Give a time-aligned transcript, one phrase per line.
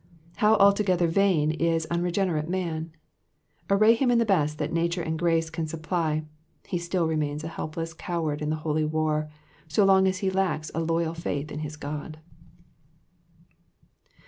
[0.37, 2.91] How altogether vain is unregenerate man!
[3.69, 6.25] Array him in the best that nature and grace can supply,
[6.65, 9.29] he still remains a helpless coward in the holy war,
[9.67, 12.17] so long as he lacks a loyal faith in his God.